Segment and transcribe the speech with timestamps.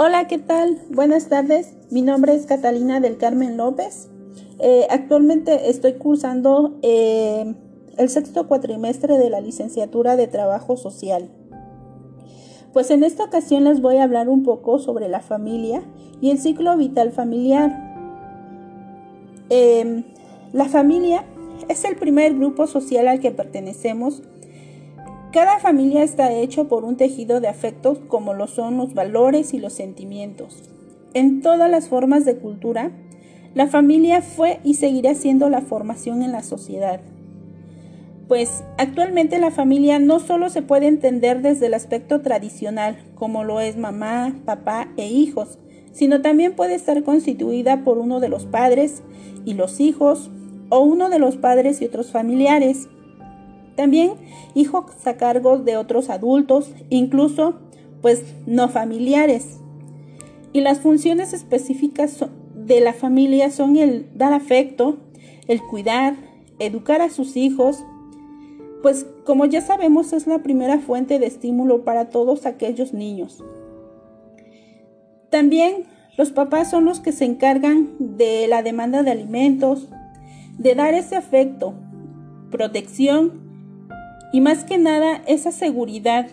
[0.00, 0.78] Hola, ¿qué tal?
[0.90, 1.74] Buenas tardes.
[1.90, 4.08] Mi nombre es Catalina del Carmen López.
[4.60, 7.52] Eh, actualmente estoy cursando eh,
[7.96, 11.28] el sexto cuatrimestre de la licenciatura de Trabajo Social.
[12.72, 15.82] Pues en esta ocasión les voy a hablar un poco sobre la familia
[16.20, 17.72] y el ciclo vital familiar.
[19.50, 20.04] Em,
[20.52, 21.24] la familia
[21.68, 24.22] es el primer grupo social al que pertenecemos
[25.32, 29.58] cada familia está hecho por un tejido de afectos como lo son los valores y
[29.58, 30.62] los sentimientos.
[31.14, 32.92] En todas las formas de cultura,
[33.54, 37.00] la familia fue y seguirá siendo la formación en la sociedad.
[38.28, 43.60] Pues actualmente la familia no solo se puede entender desde el aspecto tradicional, como lo
[43.60, 45.58] es mamá, papá e hijos,
[45.92, 49.02] sino también puede estar constituida por uno de los padres
[49.46, 50.30] y los hijos,
[50.68, 52.88] o uno de los padres y otros familiares.
[53.78, 54.14] También
[54.56, 57.60] hijos a cargo de otros adultos, incluso
[58.02, 59.60] pues no familiares.
[60.52, 62.24] Y las funciones específicas
[62.56, 64.96] de la familia son el dar afecto,
[65.46, 66.16] el cuidar,
[66.58, 67.84] educar a sus hijos,
[68.82, 73.44] pues como ya sabemos es la primera fuente de estímulo para todos aquellos niños.
[75.30, 75.84] También
[76.16, 79.86] los papás son los que se encargan de la demanda de alimentos,
[80.58, 81.74] de dar ese afecto,
[82.50, 83.46] protección
[84.32, 86.28] y más que nada esa seguridad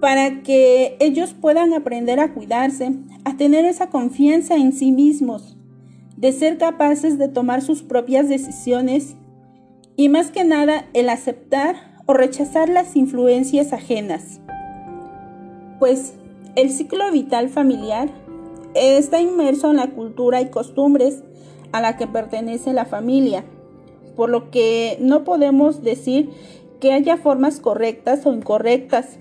[0.00, 2.92] para que ellos puedan aprender a cuidarse,
[3.24, 5.56] a tener esa confianza en sí mismos,
[6.16, 9.16] de ser capaces de tomar sus propias decisiones
[9.96, 14.40] y más que nada el aceptar o rechazar las influencias ajenas.
[15.78, 16.14] Pues
[16.54, 18.10] el ciclo vital familiar
[18.74, 21.22] está inmerso en la cultura y costumbres
[21.72, 23.44] a la que pertenece la familia
[24.16, 26.30] por lo que no podemos decir
[26.80, 29.18] que haya formas correctas o incorrectas.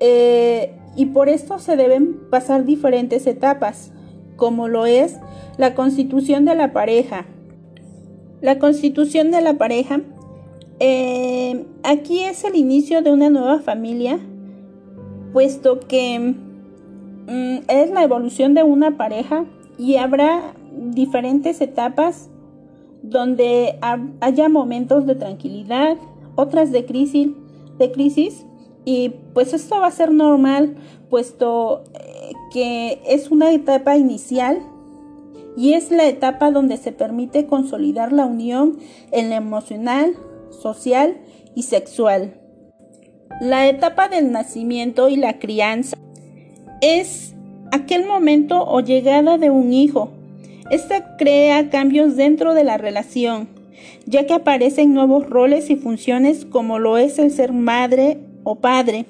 [0.00, 3.92] Eh, y por esto se deben pasar diferentes etapas,
[4.36, 5.18] como lo es
[5.56, 7.26] la constitución de la pareja.
[8.40, 10.00] La constitución de la pareja,
[10.78, 14.20] eh, aquí es el inicio de una nueva familia,
[15.32, 19.44] puesto que mm, es la evolución de una pareja
[19.76, 22.30] y habrá diferentes etapas
[23.02, 23.78] donde
[24.20, 25.96] haya momentos de tranquilidad,
[26.34, 27.28] otras de crisis,
[27.78, 28.44] de crisis
[28.84, 30.76] y pues esto va a ser normal
[31.10, 34.60] puesto eh, que es una etapa inicial
[35.56, 38.78] y es la etapa donde se permite consolidar la unión
[39.10, 40.14] en lo emocional,
[40.50, 41.16] social
[41.54, 42.40] y sexual.
[43.40, 45.96] La etapa del nacimiento y la crianza
[46.80, 47.34] es
[47.72, 50.10] aquel momento o llegada de un hijo
[50.70, 53.48] esta crea cambios dentro de la relación,
[54.06, 59.06] ya que aparecen nuevos roles y funciones como lo es el ser madre o padre.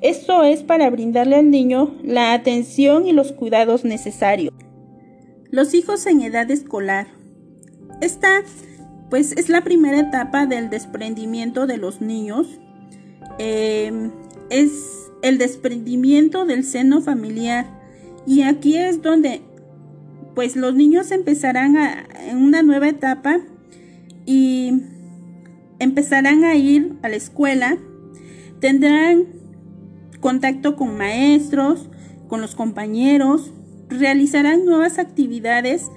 [0.00, 4.54] Esto es para brindarle al niño la atención y los cuidados necesarios.
[5.50, 7.08] Los hijos en edad escolar.
[8.00, 8.42] Esta
[9.10, 12.46] pues es la primera etapa del desprendimiento de los niños.
[13.38, 14.12] Em,
[14.50, 14.72] es
[15.22, 17.66] el desprendimiento del seno familiar.
[18.26, 19.40] Y aquí es donde
[20.38, 23.40] pues los niños empezarán a, en una nueva etapa
[24.24, 24.72] y
[25.80, 27.76] empezarán a ir a la escuela,
[28.60, 29.24] tendrán
[30.20, 31.88] contacto con maestros,
[32.28, 33.50] con los compañeros,
[33.88, 35.90] realizarán nuevas actividades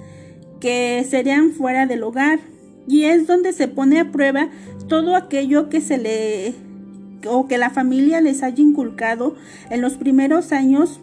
[0.58, 2.40] que serían fuera del hogar.
[2.88, 4.48] Y es donde se pone a prueba
[4.88, 6.52] todo aquello que se le
[7.28, 9.36] o que la familia les haya inculcado
[9.70, 11.00] en los primeros años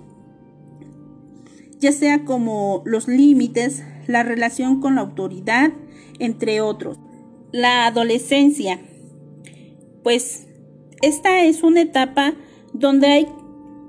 [1.79, 5.71] ya sea como los límites, la relación con la autoridad,
[6.19, 6.97] entre otros.
[7.51, 8.79] La adolescencia.
[10.03, 10.47] Pues
[11.01, 12.33] esta es una etapa
[12.73, 13.27] donde hay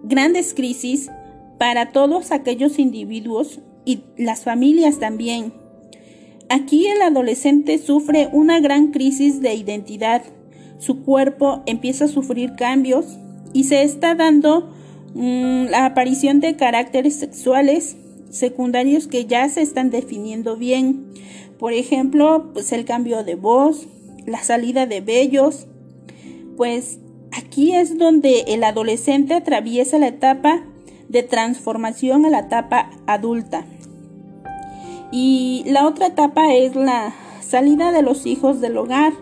[0.02, 1.10] grandes crisis
[1.58, 5.52] para todos aquellos individuos y las familias también.
[6.48, 10.22] Aquí el adolescente sufre una gran crisis de identidad.
[10.78, 13.18] Su cuerpo empieza a sufrir cambios
[13.52, 14.74] y se está dando
[15.14, 17.96] la aparición de caracteres sexuales
[18.30, 21.12] secundarios que ya se están definiendo bien.
[21.58, 23.86] Por ejemplo, pues el cambio de voz,
[24.26, 25.66] la salida de vellos.
[26.56, 26.98] Pues
[27.32, 30.64] aquí es donde el adolescente atraviesa la etapa
[31.08, 33.66] de transformación a la etapa adulta.
[35.12, 39.12] Y la otra etapa es la salida de los hijos del hogar.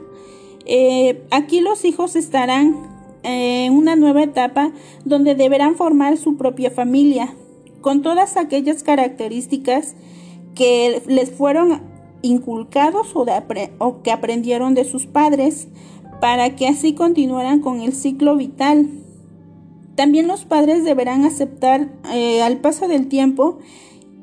[0.67, 2.97] Eh, aquí los hijos estarán
[3.28, 4.72] en una nueva etapa
[5.04, 7.34] donde deberán formar su propia familia,
[7.82, 9.94] con todas aquellas características
[10.54, 11.82] que les fueron
[12.22, 13.26] inculcados o,
[13.78, 15.69] o que aprendieron de sus padres,
[16.20, 18.88] para que así continuaran con el ciclo vital.
[19.94, 23.58] También los padres deberán aceptar eh, al paso del tiempo,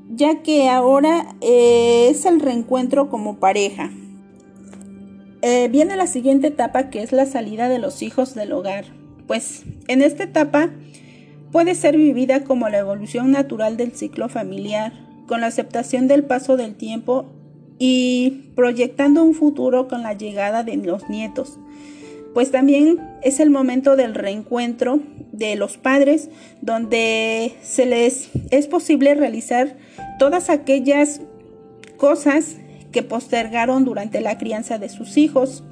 [0.09, 3.91] ya que ahora eh, es el reencuentro como pareja.
[5.47, 8.85] Eh, viene la siguiente etapa que es la salida de los hijos del hogar.
[9.27, 10.71] Pues en esta etapa
[11.51, 14.91] puede ser vivida como la evolución natural del ciclo familiar,
[15.27, 17.27] con la aceptación del paso del tiempo
[17.77, 21.59] y proyectando un futuro con la llegada de los nietos
[22.33, 24.99] pues también es el momento del reencuentro
[25.31, 26.29] de los padres
[26.61, 29.77] donde se les es posible realizar
[30.19, 31.21] todas aquellas
[31.95, 32.57] cosas
[32.95, 35.65] que postergaron durante la crianza de sus hijos,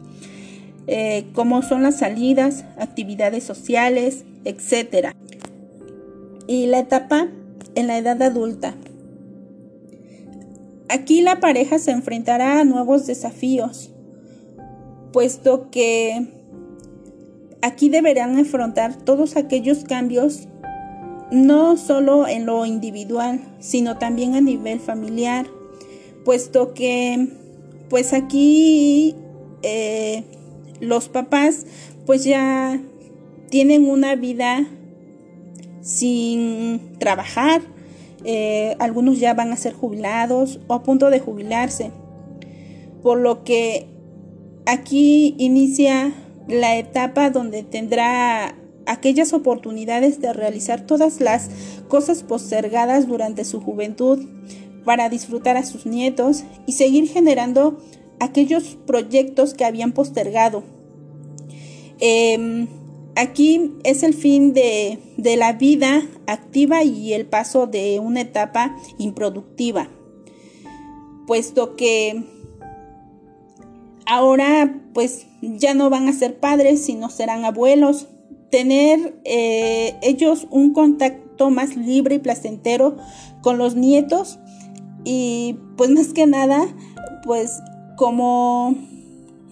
[0.87, 5.13] eh, como son las salidas, actividades sociales, etc.
[6.47, 7.29] Y la etapa
[7.75, 8.75] en la edad adulta.
[10.89, 13.89] Aquí la pareja se enfrentará a nuevos desafíos,
[15.13, 16.27] puesto que
[17.61, 20.49] aquí deberán afrontar todos aquellos cambios,
[21.31, 25.47] no solo en lo individual, sino también a nivel familiar,
[26.23, 27.27] puesto que
[27.89, 29.15] pues aquí
[29.61, 30.23] eh,
[30.79, 31.65] los papás
[32.05, 32.79] pues ya
[33.49, 34.67] tienen una vida
[35.81, 37.61] sin trabajar,
[38.23, 41.91] eh, algunos ya van a ser jubilados o a punto de jubilarse,
[43.01, 43.87] por lo que
[44.65, 46.13] aquí inicia
[46.47, 48.55] la etapa donde tendrá
[48.85, 51.49] aquellas oportunidades de realizar todas las
[51.87, 54.19] cosas postergadas durante su juventud
[54.83, 57.77] para disfrutar a sus nietos y seguir generando
[58.19, 60.63] aquellos proyectos que habían postergado.
[62.00, 62.68] Em,
[63.15, 69.89] aquí es el fin de, la vida activa y el paso de una etapa improductiva,
[71.27, 72.24] puesto que
[74.06, 78.07] ahora pues ya no van a ser padres, sino serán abuelos.
[78.51, 82.97] Tener eh, ellos un contacto más libre y placentero
[83.41, 84.39] con los nietos
[85.03, 86.67] y pues más que nada
[87.23, 87.61] pues
[87.95, 88.75] como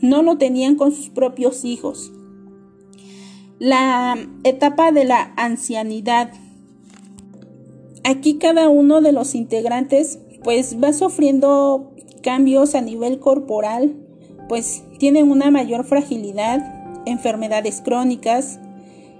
[0.01, 2.11] no lo tenían con sus propios hijos.
[3.59, 6.31] La etapa de la ancianidad.
[8.03, 11.91] Aquí cada uno de los integrantes pues va sufriendo
[12.23, 13.95] cambios a nivel corporal,
[14.49, 18.59] pues tienen una mayor fragilidad, enfermedades crónicas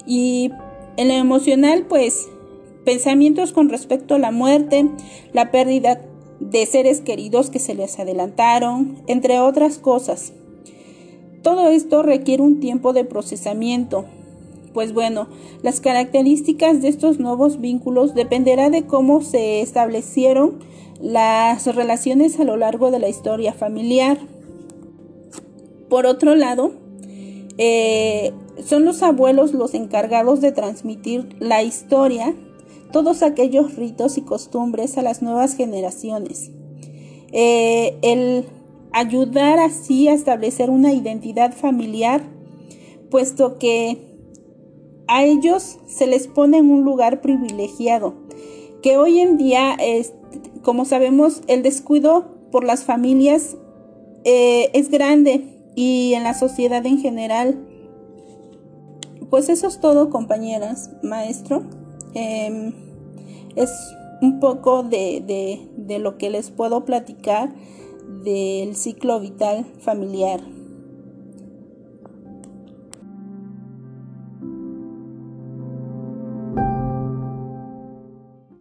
[0.07, 0.51] y
[0.98, 2.27] en lo emocional pues
[2.84, 4.89] pensamientos con respecto a la muerte,
[5.34, 6.01] la pérdida
[6.42, 10.34] de seres queridos que se les adelantaron, entre otras cosas.
[11.44, 14.06] Todo esto requiere un tiempo de procesamiento.
[14.74, 15.28] Pues bueno,
[15.64, 20.60] las características de estos nuevos vínculos dependerá de cómo se establecieron
[21.00, 24.18] las relaciones a lo largo de la historia familiar.
[25.90, 26.72] Por otro lado,
[27.58, 28.32] eh,
[28.64, 32.34] son los abuelos los encargados de transmitir la historia,
[32.92, 36.52] todos aquellos ritos y costumbres a las nuevas generaciones.
[37.32, 38.46] Eh, el
[38.92, 42.22] ayudar así a establecer una identidad familiar,
[43.10, 43.98] puesto que
[45.08, 48.16] a ellos se les pone en un lugar privilegiado,
[48.82, 49.78] que hoy en día,
[50.62, 53.56] como sabemos, el descuido por las familias
[54.24, 57.68] eh, es grande y en la sociedad en general.
[59.30, 61.63] Pues eso es todo, compañeras, maestro.
[62.13, 62.74] Em,
[63.55, 63.72] es
[64.22, 67.53] un poco de, de lo que les puedo platicar
[68.24, 70.41] del ciclo vital familiar.